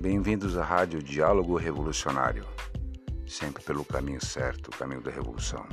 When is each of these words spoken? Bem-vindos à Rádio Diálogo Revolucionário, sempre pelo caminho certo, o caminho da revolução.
Bem-vindos 0.00 0.56
à 0.56 0.62
Rádio 0.62 1.02
Diálogo 1.02 1.56
Revolucionário, 1.56 2.46
sempre 3.26 3.64
pelo 3.64 3.84
caminho 3.84 4.24
certo, 4.24 4.68
o 4.68 4.70
caminho 4.70 5.00
da 5.00 5.10
revolução. 5.10 5.66